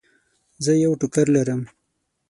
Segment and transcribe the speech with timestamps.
[0.63, 1.61] زه یو ټوکر لرم.